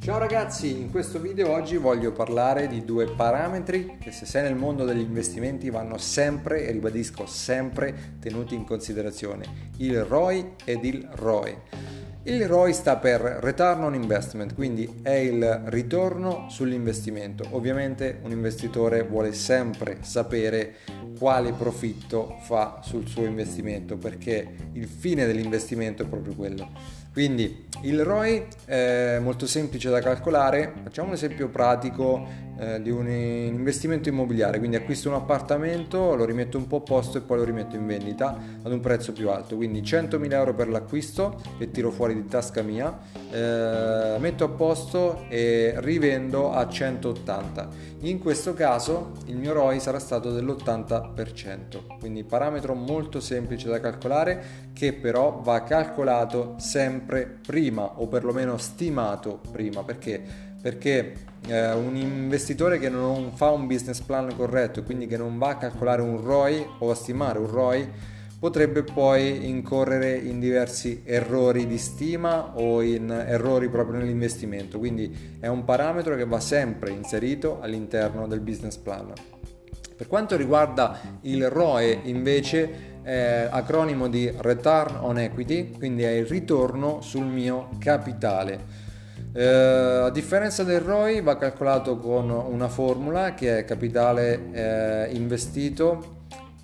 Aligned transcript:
Ciao 0.00 0.18
ragazzi, 0.18 0.80
in 0.80 0.90
questo 0.90 1.20
video 1.20 1.52
oggi 1.52 1.76
voglio 1.76 2.10
parlare 2.10 2.66
di 2.66 2.84
due 2.84 3.06
parametri 3.06 3.98
che 4.00 4.10
se 4.10 4.26
sei 4.26 4.42
nel 4.42 4.56
mondo 4.56 4.84
degli 4.84 4.98
investimenti 4.98 5.70
vanno 5.70 5.96
sempre, 5.96 6.66
e 6.66 6.72
ribadisco 6.72 7.24
sempre, 7.26 8.16
tenuti 8.18 8.56
in 8.56 8.64
considerazione, 8.64 9.70
il 9.76 10.02
ROI 10.02 10.54
ed 10.64 10.84
il 10.84 11.08
ROE. 11.12 11.62
Il 12.24 12.46
ROI 12.46 12.72
sta 12.74 12.96
per 12.96 13.20
Return 13.20 13.84
on 13.84 13.94
Investment, 13.94 14.54
quindi 14.54 15.00
è 15.02 15.12
il 15.12 15.62
ritorno 15.66 16.46
sull'investimento. 16.50 17.44
Ovviamente 17.50 18.18
un 18.22 18.32
investitore 18.32 19.02
vuole 19.02 19.32
sempre 19.32 19.98
sapere 20.00 20.74
quale 21.16 21.52
profitto 21.52 22.36
fa 22.42 22.80
sul 22.82 23.06
suo 23.06 23.24
investimento 23.24 23.96
perché 23.96 24.46
il 24.72 24.86
fine 24.86 25.26
dell'investimento 25.26 26.02
è 26.02 26.06
proprio 26.06 26.34
quello. 26.34 26.68
Quindi 27.12 27.66
il 27.82 28.04
ROI 28.04 28.46
è 28.64 29.18
molto 29.20 29.46
semplice 29.46 29.88
da 29.88 30.00
calcolare, 30.00 30.72
facciamo 30.82 31.08
un 31.08 31.14
esempio 31.14 31.48
pratico 31.48 32.46
eh, 32.60 32.82
di 32.82 32.90
un 32.90 33.08
investimento 33.08 34.08
immobiliare, 34.08 34.58
quindi 34.58 34.76
acquisto 34.76 35.08
un 35.08 35.14
appartamento, 35.14 36.14
lo 36.14 36.24
rimetto 36.24 36.58
un 36.58 36.66
po' 36.66 36.76
a 36.76 36.80
posto 36.80 37.18
e 37.18 37.20
poi 37.20 37.38
lo 37.38 37.44
rimetto 37.44 37.76
in 37.76 37.86
vendita 37.86 38.36
ad 38.62 38.70
un 38.70 38.80
prezzo 38.80 39.12
più 39.12 39.30
alto, 39.30 39.56
quindi 39.56 39.80
100.000 39.80 40.32
euro 40.32 40.54
per 40.54 40.68
l'acquisto 40.68 41.40
che 41.58 41.70
tiro 41.70 41.90
fuori 41.90 42.07
di 42.14 42.26
tasca 42.26 42.62
mia, 42.62 42.96
eh, 43.30 44.16
metto 44.18 44.44
a 44.44 44.48
posto 44.48 45.24
e 45.28 45.74
rivendo 45.78 46.52
a 46.52 46.68
180. 46.68 47.68
In 48.00 48.18
questo 48.18 48.54
caso 48.54 49.12
il 49.26 49.36
mio 49.36 49.52
ROI 49.52 49.80
sarà 49.80 49.98
stato 49.98 50.32
dell'80%, 50.32 51.98
quindi 51.98 52.24
parametro 52.24 52.74
molto 52.74 53.20
semplice 53.20 53.68
da 53.68 53.80
calcolare 53.80 54.68
che 54.72 54.92
però 54.92 55.40
va 55.42 55.62
calcolato 55.64 56.54
sempre 56.58 57.38
prima 57.44 57.98
o 58.00 58.06
perlomeno 58.06 58.56
stimato 58.56 59.40
prima. 59.50 59.82
Perché? 59.82 60.22
Perché 60.60 61.14
eh, 61.46 61.72
un 61.72 61.96
investitore 61.96 62.78
che 62.78 62.88
non 62.88 63.32
fa 63.32 63.50
un 63.50 63.66
business 63.66 64.00
plan 64.00 64.34
corretto 64.36 64.82
quindi 64.82 65.06
che 65.06 65.16
non 65.16 65.38
va 65.38 65.50
a 65.50 65.56
calcolare 65.56 66.02
un 66.02 66.20
ROI 66.20 66.66
o 66.80 66.90
a 66.90 66.94
stimare 66.94 67.38
un 67.38 67.46
ROI 67.46 67.90
potrebbe 68.38 68.82
poi 68.82 69.48
incorrere 69.48 70.16
in 70.16 70.38
diversi 70.38 71.02
errori 71.04 71.66
di 71.66 71.78
stima 71.78 72.56
o 72.56 72.82
in 72.82 73.10
errori 73.10 73.68
proprio 73.68 73.98
nell'investimento 73.98 74.78
quindi 74.78 75.36
è 75.40 75.48
un 75.48 75.64
parametro 75.64 76.16
che 76.16 76.24
va 76.24 76.40
sempre 76.40 76.90
inserito 76.90 77.60
all'interno 77.60 78.26
del 78.26 78.40
business 78.40 78.76
plan 78.76 79.12
per 79.98 80.06
quanto 80.06 80.36
riguarda 80.36 81.18
il 81.22 81.48
ROE 81.50 82.02
invece 82.04 82.96
è 83.02 83.48
acronimo 83.50 84.06
di 84.06 84.30
Return 84.36 84.96
on 85.00 85.18
Equity, 85.18 85.70
quindi 85.72 86.02
è 86.02 86.10
il 86.10 86.26
ritorno 86.26 87.00
sul 87.00 87.24
mio 87.24 87.70
capitale. 87.78 88.86
Eh, 89.32 89.44
a 89.44 90.10
differenza 90.10 90.62
del 90.62 90.80
ROI 90.80 91.20
va 91.22 91.36
calcolato 91.36 91.96
con 91.96 92.30
una 92.30 92.68
formula 92.68 93.32
che 93.32 93.58
è 93.58 93.64
capitale 93.64 94.50
eh, 94.52 95.14
investito, 95.14 96.17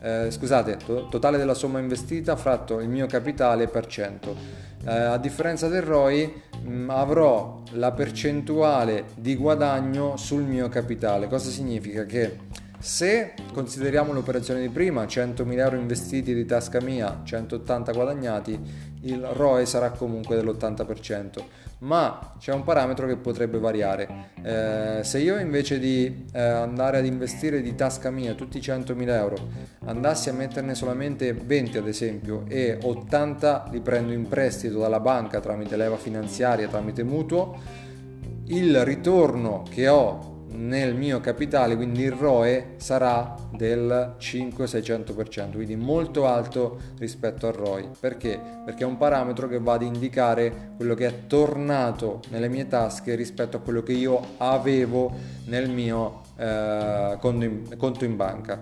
eh, 0.04 0.30
scusate, 0.30 0.76
to- 0.84 1.08
totale 1.08 1.38
della 1.38 1.54
somma 1.54 1.78
investita 1.78 2.36
fratto 2.36 2.78
il 2.80 2.90
mio 2.90 3.06
capitale 3.06 3.68
per 3.68 3.86
cento. 3.86 4.36
Eh, 4.84 4.90
a 4.92 5.16
differenza 5.16 5.68
del 5.68 5.80
ROI 5.80 6.42
mh, 6.62 6.70
mm, 6.70 6.90
avrò 6.90 7.62
la 7.72 7.90
percentuale 7.92 9.06
di 9.14 9.34
guadagno 9.34 10.18
sul 10.18 10.42
mio 10.42 10.68
capitale. 10.68 11.26
Cosa 11.26 11.48
significa? 11.48 12.04
Che 12.04 12.36
se 12.84 13.32
consideriamo 13.54 14.12
l'operazione 14.12 14.60
di 14.60 14.68
prima, 14.68 15.04
100.000 15.04 15.58
euro 15.58 15.76
investiti 15.76 16.34
di 16.34 16.44
tasca 16.44 16.82
mia, 16.82 17.22
180 17.24 17.92
guadagnati, 17.92 18.60
il 19.04 19.24
ROE 19.24 19.64
sarà 19.64 19.88
comunque 19.92 20.36
dell'80%, 20.36 21.42
ma 21.78 22.34
c'è 22.38 22.52
un 22.52 22.62
parametro 22.62 23.06
che 23.06 23.16
potrebbe 23.16 23.58
variare. 23.58 24.32
Eh, 24.42 25.00
se 25.02 25.18
io 25.18 25.38
invece 25.38 25.78
di 25.78 26.26
eh, 26.30 26.38
andare 26.38 26.98
ad 26.98 27.06
investire 27.06 27.62
di 27.62 27.74
tasca 27.74 28.10
mia 28.10 28.34
tutti 28.34 28.58
i 28.58 28.60
100.000 28.60 29.08
euro, 29.08 29.36
andassi 29.86 30.28
a 30.28 30.34
metterne 30.34 30.74
solamente 30.74 31.32
20 31.32 31.78
ad 31.78 31.88
esempio 31.88 32.44
e 32.48 32.78
80 32.82 33.68
li 33.70 33.80
prendo 33.80 34.12
in 34.12 34.28
prestito 34.28 34.78
dalla 34.78 35.00
banca 35.00 35.40
tramite 35.40 35.78
leva 35.78 35.96
finanziaria, 35.96 36.68
tramite 36.68 37.02
mutuo, 37.02 37.58
il 38.48 38.84
ritorno 38.84 39.62
che 39.70 39.88
ho 39.88 40.32
nel 40.54 40.94
mio 40.94 41.20
capitale, 41.20 41.76
quindi 41.76 42.02
il 42.02 42.12
ROE 42.12 42.74
sarà 42.76 43.34
del 43.50 44.16
5-600%, 44.18 45.52
quindi 45.52 45.76
molto 45.76 46.26
alto 46.26 46.80
rispetto 46.98 47.46
al 47.46 47.54
ROI. 47.54 47.88
Perché? 47.98 48.40
Perché 48.64 48.84
è 48.84 48.86
un 48.86 48.96
parametro 48.96 49.48
che 49.48 49.58
va 49.58 49.74
ad 49.74 49.82
indicare 49.82 50.72
quello 50.76 50.94
che 50.94 51.06
è 51.06 51.26
tornato 51.26 52.20
nelle 52.30 52.48
mie 52.48 52.68
tasche 52.68 53.14
rispetto 53.14 53.56
a 53.56 53.60
quello 53.60 53.82
che 53.82 53.92
io 53.92 54.20
avevo 54.38 55.12
nel 55.46 55.70
mio 55.70 56.22
eh, 56.36 57.16
conto, 57.20 57.44
in, 57.44 57.76
conto 57.76 58.04
in 58.04 58.16
banca. 58.16 58.60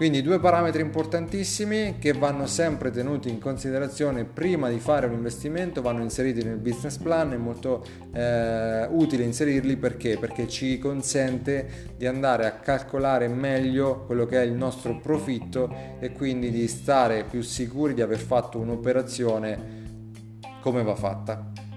Quindi 0.00 0.22
due 0.22 0.40
parametri 0.40 0.80
importantissimi 0.80 1.96
che 1.98 2.14
vanno 2.14 2.46
sempre 2.46 2.90
tenuti 2.90 3.28
in 3.28 3.38
considerazione 3.38 4.24
prima 4.24 4.70
di 4.70 4.78
fare 4.78 5.04
un 5.04 5.12
investimento, 5.12 5.82
vanno 5.82 6.00
inseriti 6.00 6.42
nel 6.42 6.56
business 6.56 6.96
plan, 6.96 7.34
è 7.34 7.36
molto 7.36 7.84
eh, 8.10 8.86
utile 8.86 9.24
inserirli 9.24 9.76
perché? 9.76 10.16
Perché 10.16 10.48
ci 10.48 10.78
consente 10.78 11.92
di 11.98 12.06
andare 12.06 12.46
a 12.46 12.52
calcolare 12.52 13.28
meglio 13.28 14.06
quello 14.06 14.24
che 14.24 14.40
è 14.40 14.44
il 14.46 14.54
nostro 14.54 14.98
profitto 14.98 15.70
e 15.98 16.12
quindi 16.12 16.50
di 16.50 16.66
stare 16.66 17.24
più 17.24 17.42
sicuri 17.42 17.92
di 17.92 18.00
aver 18.00 18.20
fatto 18.20 18.58
un'operazione 18.58 20.38
come 20.62 20.82
va 20.82 20.94
fatta. 20.94 21.69